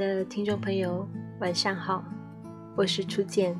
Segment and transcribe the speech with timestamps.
[0.00, 1.06] 的听众朋友，
[1.40, 2.02] 晚上好，
[2.74, 3.54] 我是初见。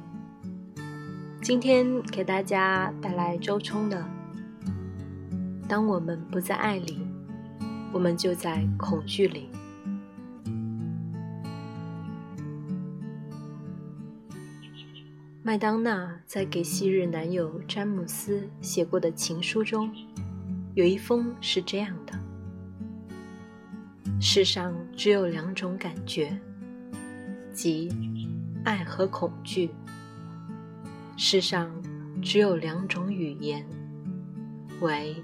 [1.42, 3.98] 今天给大家带来周冲的
[5.68, 7.06] 《当我们不在爱里，
[7.92, 9.50] 我们就在恐惧里》。
[15.42, 19.94] 麦当娜在给昔日男友詹姆斯写过的情书中，
[20.72, 22.18] 有一封是这样的。
[24.22, 26.38] 世上只有两种感觉，
[27.54, 27.90] 即
[28.64, 29.70] 爱和恐惧。
[31.16, 31.70] 世上
[32.22, 33.66] 只有两种语言，
[34.82, 35.16] 为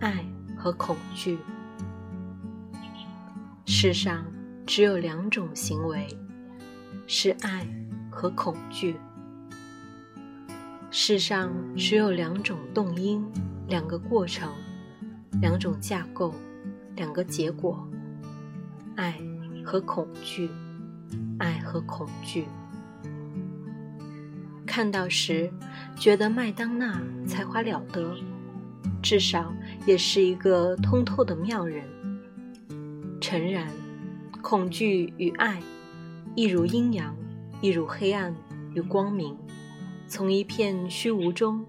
[0.00, 0.22] 爱
[0.54, 1.38] 和恐惧。
[3.64, 4.22] 世上
[4.66, 6.06] 只有两种行为，
[7.06, 7.66] 是爱
[8.10, 8.96] 和恐惧。
[10.90, 13.26] 世上只有两种动因，
[13.66, 14.52] 两个过程，
[15.40, 16.34] 两种架构，
[16.96, 17.88] 两个结果。
[18.96, 19.14] 爱
[19.62, 20.48] 和恐惧，
[21.38, 22.46] 爱和恐惧。
[24.66, 25.52] 看到时，
[25.96, 28.14] 觉得麦当娜才华了得，
[29.02, 29.52] 至少
[29.86, 31.84] 也是一个通透的妙人。
[33.20, 33.68] 诚然，
[34.40, 35.60] 恐惧与爱，
[36.34, 37.14] 一如阴阳，
[37.60, 38.34] 一如黑暗
[38.74, 39.36] 与光明，
[40.08, 41.64] 从一片虚无中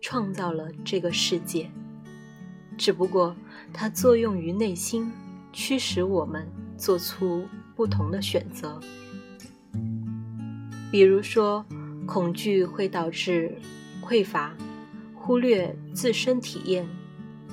[0.00, 1.70] 创造了这个世界。
[2.76, 3.36] 只不过，
[3.72, 5.12] 它作用于内心。
[5.56, 8.78] 驱使我们做出不同的选择。
[10.92, 11.64] 比如说，
[12.06, 13.58] 恐惧会导致
[14.02, 14.54] 匮乏，
[15.14, 16.86] 忽略自身体验，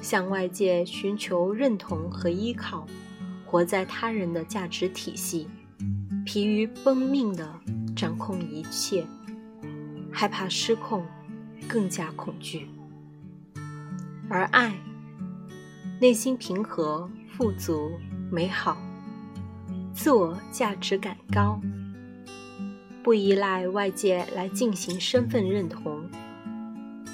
[0.02, 2.86] 向外界寻求认同和依靠，
[3.46, 5.48] 活在他人的价值体系，
[6.26, 7.58] 疲于奔命的
[7.96, 9.06] 掌控一切，
[10.12, 11.06] 害怕失控，
[11.70, 12.68] 更加恐惧。
[14.28, 14.76] 而爱，
[16.02, 17.10] 内心平和。
[17.36, 18.00] 富足、
[18.32, 18.78] 美好，
[19.92, 21.60] 自我价值感高，
[23.02, 26.08] 不依赖外界来进行身份认同，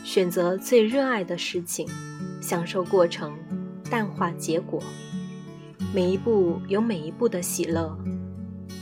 [0.04, 1.88] 选择最热爱的事情，
[2.42, 3.34] 享受过程，
[3.90, 4.84] 淡化结果，
[5.94, 7.98] 每一步有每一步的喜乐，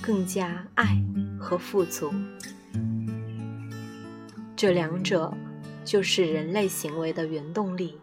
[0.01, 0.97] 更加爱
[1.39, 2.11] 和富足。
[4.55, 5.31] 这两者
[5.85, 7.95] 就是人类行为的原动力。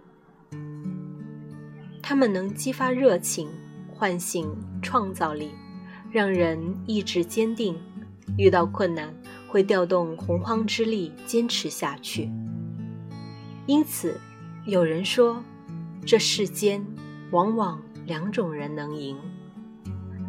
[2.06, 3.48] 他们能激发热情，
[3.88, 4.46] 唤醒
[4.82, 5.52] 创造力，
[6.10, 7.80] 让人意志坚定，
[8.36, 9.08] 遇到困难
[9.48, 12.30] 会调动洪荒之力坚持下去。
[13.64, 14.20] 因此，
[14.66, 15.42] 有人说，
[16.04, 16.84] 这世间
[17.30, 19.16] 往往两种人能赢：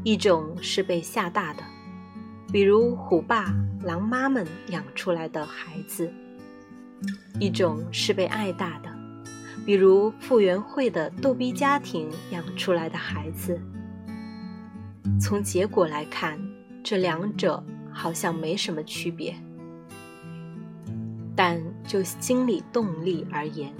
[0.05, 1.63] 一种是被吓大的，
[2.53, 3.53] 比如虎爸
[3.83, 6.07] 狼妈们养出来的孩子；
[7.37, 8.94] 一种是被爱大的。
[9.65, 13.59] 比如傅园慧的逗逼家庭养出来的孩子，
[15.19, 16.39] 从结果来看，
[16.83, 19.35] 这两者好像没什么区别，
[21.35, 23.73] 但就心理动力而言，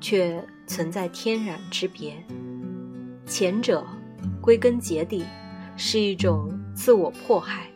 [0.00, 2.14] 却存在天壤之别。
[3.26, 3.84] 前者
[4.40, 5.24] 归根结底
[5.76, 7.68] 是一种自我迫害，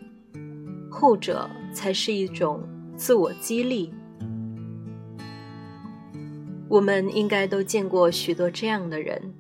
[0.89, 2.62] 后者才是一种
[2.97, 3.93] 自我激励。
[6.70, 9.34] 我们应该都见过许多这样的人，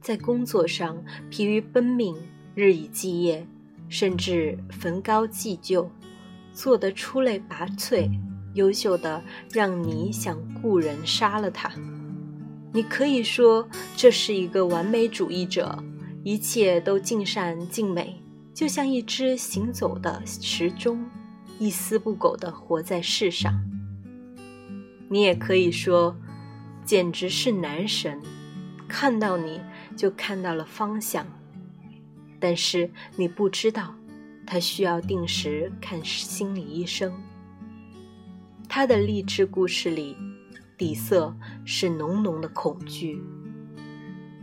[0.00, 0.96] 在工作上
[1.28, 2.14] 疲于奔命，
[2.54, 3.44] 日以继夜，
[3.88, 5.90] 甚至焚高祭旧，
[6.52, 8.08] 做得出类拔萃，
[8.54, 9.20] 优秀的
[9.52, 11.68] 让你想雇人杀了他。
[12.72, 15.82] 你可以说这是一个完美主义者，
[16.22, 18.14] 一切都尽善尽美，
[18.54, 21.04] 就像一只行走的时钟，
[21.58, 23.52] 一丝不苟地活在世上。
[25.08, 26.16] 你也可以说。
[26.86, 28.22] 简直是男神，
[28.86, 29.60] 看到你
[29.96, 31.26] 就看到了方向。
[32.38, 33.94] 但是你不知道，
[34.46, 37.12] 他需要定时看心理医生。
[38.68, 40.16] 他的励志故事里，
[40.78, 41.34] 底色
[41.64, 43.20] 是浓浓的恐惧。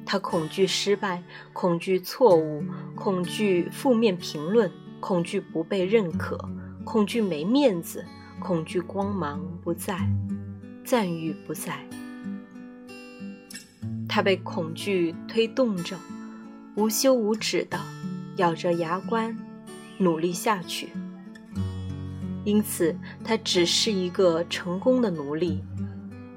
[0.05, 1.23] 他恐惧失败，
[1.53, 4.69] 恐惧错误，恐惧负面评论，
[4.99, 6.37] 恐惧不被认可，
[6.83, 8.05] 恐惧没面子，
[8.41, 9.97] 恐惧光芒不在，
[10.83, 11.87] 赞誉不在。
[14.13, 15.97] 他被恐惧推动着，
[16.75, 17.79] 无休无止的
[18.37, 19.35] 咬着牙关，
[19.97, 20.89] 努力下去。
[22.45, 25.63] 因此，他只是一个成功的奴隶。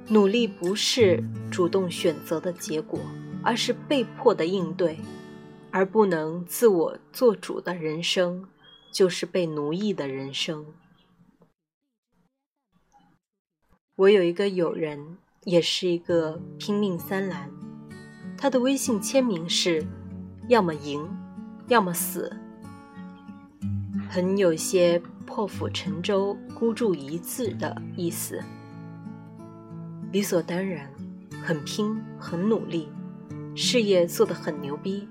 [0.09, 2.99] 努力不是主动选择的结果，
[3.43, 4.99] 而是被迫的应对。
[5.71, 8.49] 而不能自我做主的人生，
[8.91, 10.65] 就是被奴役的人生。
[13.97, 17.66] 我有一个友人，也是一个拼命三郎。
[18.39, 19.85] 他的微信签名是：
[20.49, 21.09] 要么赢，
[21.69, 22.35] 要么死。
[24.09, 28.41] 很有些破釜沉舟、孤注一掷的意思。
[30.13, 30.89] 理所当然，
[31.43, 32.89] 很拼，很努力，
[33.55, 35.09] 事业做得很牛逼。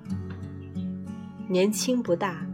[1.48, 2.46] 年轻不大，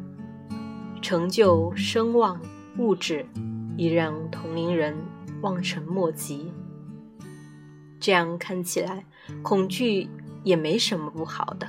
[1.01, 2.39] 成就、声望、
[2.77, 3.25] 物质，
[3.77, 4.95] 已让同龄人
[5.41, 6.51] 望尘莫及。
[8.00, 9.06] 这样看起来，
[9.44, 10.09] 恐惧
[10.44, 11.68] 也没什么不好的。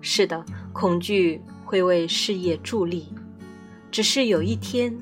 [0.00, 3.06] 是的，恐惧会为事业助力。
[3.90, 4.96] 只是有一天，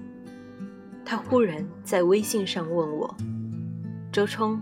[1.05, 3.17] 他忽然在微信上问我
[4.13, 4.61] ：“周冲，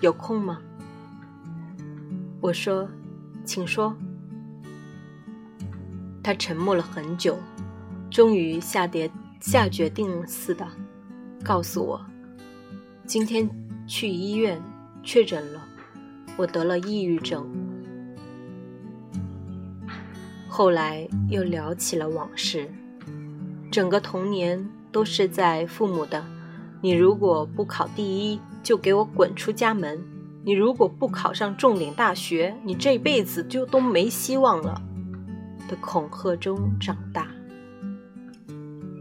[0.00, 0.60] 有空吗？”
[2.40, 2.88] 我说
[3.44, 3.96] ：“请说。”
[6.22, 7.38] 他沉默了很久，
[8.10, 9.10] 终于下跌
[9.40, 10.66] 下决定似的，
[11.42, 12.04] 告诉我
[13.06, 13.48] ：“今天
[13.86, 14.60] 去医院
[15.02, 15.66] 确诊了，
[16.36, 17.46] 我得了抑郁症。”
[20.48, 22.70] 后来又聊起了往事，
[23.70, 26.24] 整个童年都是在父母的
[26.80, 29.98] “你如果不考第一，就给我滚出家门；
[30.44, 34.80] 你如果不考上重点大学，你这辈子就都没希望了。”
[35.68, 37.26] 的恐吓中长大，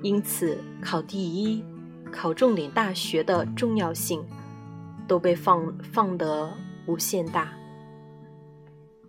[0.01, 1.63] 因此考第一、
[2.11, 4.23] 考重点大学的重要性
[5.07, 6.51] 都被放放得
[6.85, 7.53] 无限大。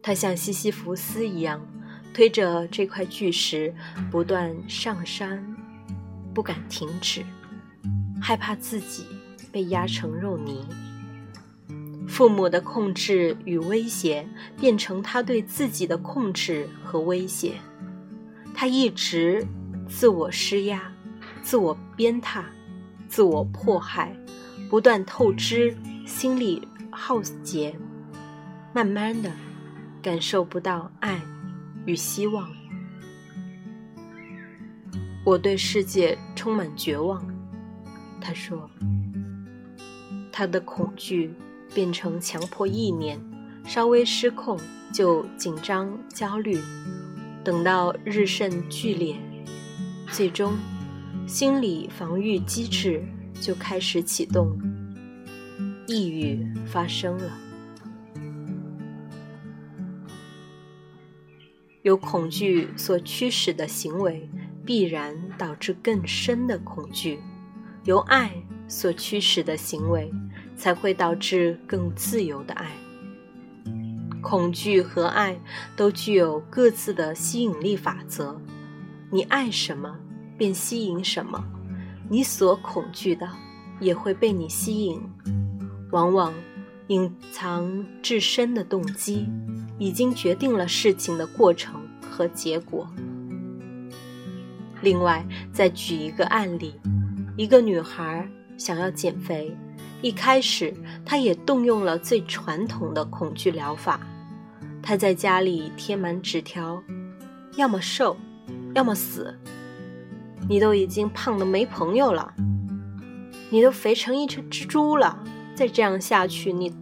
[0.02, 1.61] 他像西西弗斯一样，
[2.14, 3.75] 推着这块巨石
[4.11, 5.44] 不断上山，
[6.32, 7.25] 不敢停止，
[8.20, 9.05] 害怕自己
[9.50, 10.64] 被压成肉泥。
[12.08, 14.26] 父母的控制与威胁
[14.58, 17.55] 变成他对自己的控制和威胁，
[18.55, 19.44] 他一直
[19.88, 20.81] 自我施压、
[21.43, 22.44] 自我鞭挞、
[23.08, 24.17] 自我迫害，
[24.70, 25.76] 不断透支，
[26.06, 27.76] 心理耗竭，
[28.72, 29.31] 慢慢的
[30.00, 31.20] 感受不到爱
[31.84, 32.50] 与希望。
[35.25, 37.22] 我对世界充满绝望，
[38.20, 38.70] 他说，
[40.32, 41.34] 他的恐惧。
[41.75, 43.20] 变成强迫意念，
[43.66, 44.58] 稍微失控
[44.94, 46.58] 就紧张焦虑，
[47.44, 49.14] 等到日甚剧烈，
[50.10, 50.54] 最终
[51.26, 53.04] 心理防御机制
[53.42, 54.56] 就开始启动，
[55.87, 57.38] 抑郁发生了。
[61.83, 64.29] 由恐惧所驱使的行为，
[64.65, 67.19] 必然导致更深的恐惧；
[67.85, 68.33] 由爱
[68.67, 70.12] 所驱使的行为。
[70.56, 72.71] 才会导致更自由的爱。
[74.23, 75.38] 恐惧和爱
[75.77, 78.41] 都具有各自的吸引力法则，
[79.11, 79.99] 你爱什么，
[80.38, 81.44] 便吸引什么；
[82.09, 83.29] 你所恐惧的，
[83.81, 84.99] 也会被你吸引。
[85.96, 86.34] 往往
[86.88, 89.26] 隐藏至深的动机，
[89.78, 92.87] 已经决定了事情的过程和结果。
[94.82, 96.75] 另外，再举一个案例：
[97.34, 98.28] 一个女孩
[98.58, 99.56] 想要减肥。
[100.02, 103.99] 一开始，她也动用了最传统的恐惧疗法。
[104.82, 106.82] 她在家里贴满纸条
[107.56, 108.19] ：“要么瘦，
[108.75, 109.34] 要么死。
[110.46, 112.34] 你都已经胖的没朋友了，
[113.49, 115.18] 你都肥成一只蜘蛛了。
[115.56, 116.72] 再这样下去，你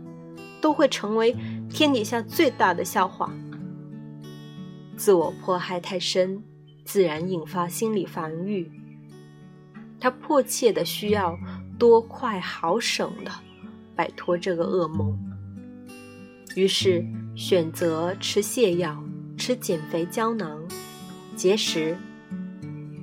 [0.61, 1.35] 都会成为
[1.71, 3.33] 天底下最大的笑话。”
[4.99, 6.43] 自我迫害太深，
[6.85, 8.71] 自然引发心理防御。
[9.99, 11.39] 他迫切的需要。
[11.77, 13.33] 多快好省的
[13.97, 15.19] 摆脱这个噩梦，
[16.55, 17.05] 于是
[17.35, 19.03] 选择吃泻药、
[19.37, 20.63] 吃减肥胶囊、
[21.35, 21.97] 节食。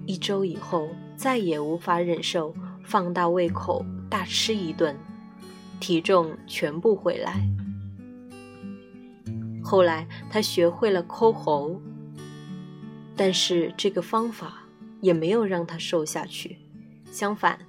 [0.06, 0.88] 一周以后，
[1.18, 4.98] 再也无法忍受放大胃口大吃一顿，
[5.82, 7.46] 体重全部回来。
[9.62, 11.82] 后来他学会了抠喉，
[13.16, 14.64] 但是这个方法
[15.02, 16.58] 也没有让他瘦下去，
[17.12, 17.60] 相反。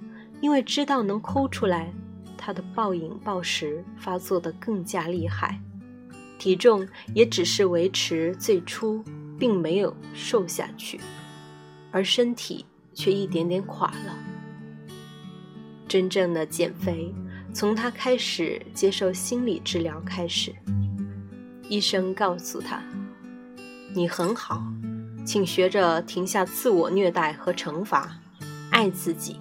[0.41, 1.93] 因为知道能抠出来，
[2.37, 5.57] 他的暴饮暴食发作的更加厉害，
[6.37, 9.01] 体重也只是维持最初，
[9.39, 10.99] 并没有瘦下去，
[11.91, 14.17] 而身体却一点点垮了。
[15.87, 17.13] 真正的减肥，
[17.53, 20.53] 从他开始接受心理治疗开始。
[21.69, 22.83] 医生告诉他
[23.93, 24.63] ：“你很好，
[25.23, 28.19] 请学着停下自我虐待和惩罚，
[28.71, 29.37] 爱自己。”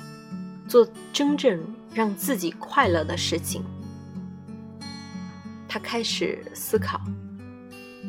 [0.68, 1.60] 做真正
[1.92, 3.62] 让自己快乐的事情。
[5.68, 7.00] 他开始思考：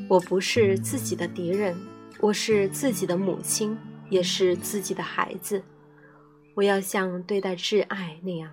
[0.07, 1.75] 我不是自己的敌人，
[2.19, 3.77] 我是自己的母亲，
[4.09, 5.61] 也是自己的孩子。
[6.53, 8.51] 我要像对待挚爱那样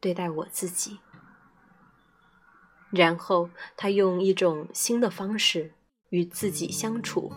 [0.00, 0.98] 对待我自己。
[2.90, 5.72] 然后他用一种新的方式
[6.10, 7.32] 与自己相处。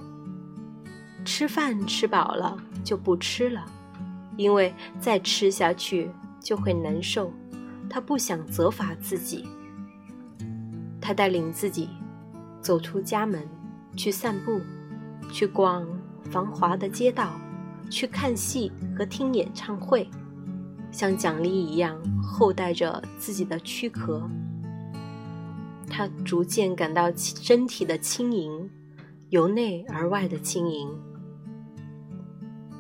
[1.24, 3.66] 吃饭吃饱了就不吃了，
[4.38, 7.32] 因为再吃下去就会难受。
[7.90, 9.46] 他不想责罚自己，
[11.02, 11.90] 他带领自己
[12.62, 13.46] 走出家门，
[13.98, 14.62] 去散步，
[15.30, 15.86] 去逛
[16.32, 17.38] 繁华的街道，
[17.90, 20.10] 去看戏和听演唱会，
[20.92, 24.30] 像奖励一样厚待着自己的躯壳。
[25.90, 28.70] 他逐渐感到身体的轻盈，
[29.30, 30.90] 由内而外的轻盈。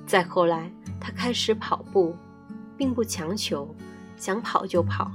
[0.06, 2.16] 再后来，他开始跑步，
[2.78, 3.74] 并不强求。
[4.18, 5.12] 想跑就跑，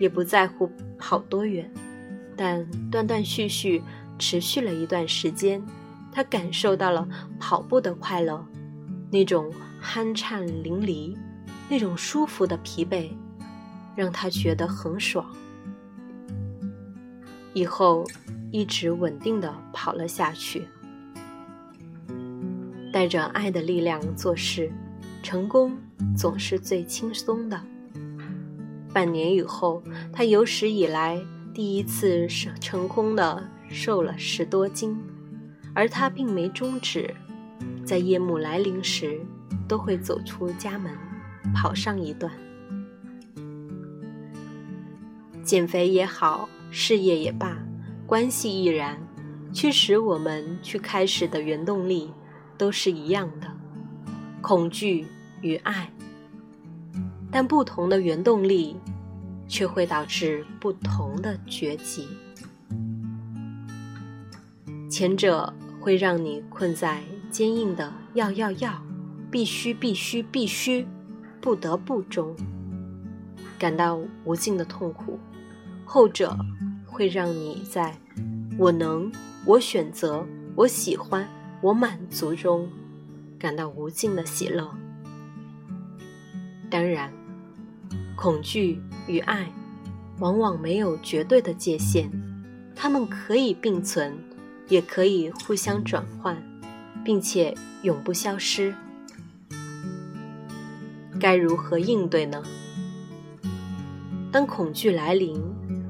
[0.00, 1.70] 也不在乎跑多远，
[2.36, 3.80] 但断断续续
[4.18, 5.64] 持续了一段时间，
[6.10, 8.44] 他感受到了跑步的快乐，
[9.12, 11.16] 那种酣畅淋漓，
[11.68, 13.10] 那种舒服的疲惫，
[13.96, 15.24] 让他觉得很爽。
[17.52, 18.04] 以后
[18.50, 20.66] 一直稳定的跑了下去，
[22.92, 24.70] 带着爱的力量做事，
[25.22, 25.76] 成功
[26.16, 27.60] 总是最轻松的。
[28.92, 31.20] 半年以后，他有史以来
[31.52, 34.96] 第一次是成功的瘦了十多斤，
[35.72, 37.12] 而他并没终止，
[37.84, 39.20] 在夜幕来临时，
[39.66, 40.92] 都会走出家门，
[41.52, 42.32] 跑上一段。
[45.42, 47.58] 减肥也好，事业也罢，
[48.06, 48.98] 关系亦然，
[49.52, 52.10] 驱使我们去开始的原动力
[52.56, 53.48] 都是一样的：
[54.40, 55.06] 恐惧
[55.42, 55.90] 与爱。
[57.30, 58.76] 但不同的原动力，
[59.48, 62.06] 却会导致不同的绝迹。
[64.88, 68.80] 前者会让你困在坚硬的“要要要”、
[69.30, 70.86] “必须必须必须”、
[71.44, 72.34] “不得不”中，
[73.58, 75.18] 感到无尽的痛苦；
[75.84, 76.34] 后者
[76.86, 77.94] 会让你在
[78.56, 79.12] “我能”、
[79.44, 81.28] “我选择”、“我喜欢”、
[81.60, 82.66] “我满足”中，
[83.38, 84.74] 感到无尽的喜乐。
[86.70, 87.12] 当然。
[88.16, 89.52] 恐惧与爱，
[90.20, 92.08] 往往没有绝对的界限，
[92.74, 94.16] 它们可以并存，
[94.68, 96.40] 也可以互相转换，
[97.04, 98.72] 并且永不消失。
[101.18, 102.42] 该如何应对呢？
[104.30, 105.40] 当恐惧来临，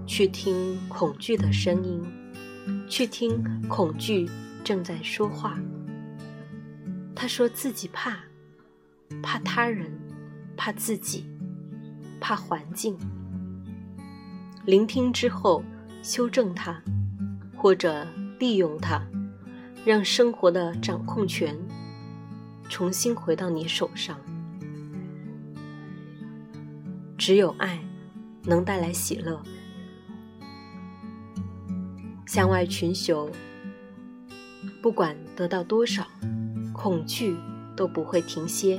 [0.06, 2.02] 去听恐惧的声音，
[2.88, 4.28] 去听恐惧
[4.62, 5.58] 正在说话。
[7.14, 8.18] 他说自己怕，
[9.22, 9.90] 怕他人，
[10.56, 11.26] 怕自己。
[12.20, 12.96] 怕环境，
[14.64, 15.62] 聆听之后
[16.02, 16.82] 修正它，
[17.54, 18.06] 或者
[18.38, 19.06] 利用它，
[19.84, 21.54] 让生活的掌控权
[22.66, 24.18] 重新回到你手上。
[27.26, 27.78] 只有爱
[28.42, 29.42] 能带来喜乐。
[32.26, 33.30] 向外寻求，
[34.82, 36.06] 不管得到多少，
[36.74, 37.34] 恐惧
[37.74, 38.78] 都不会停歇，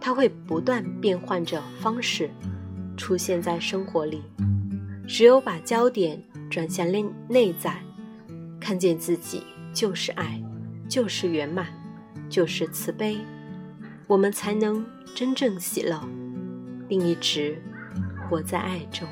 [0.00, 2.28] 它会不断变换着方式。
[2.96, 4.20] 出现在生活里，
[5.06, 7.80] 只有把焦点转向内内在，
[8.60, 10.42] 看见自己就是爱，
[10.88, 11.68] 就是圆满，
[12.28, 13.18] 就是慈悲，
[14.08, 14.84] 我们才能
[15.14, 16.04] 真正喜乐，
[16.90, 17.62] 并一直
[18.28, 19.06] 活在爱中。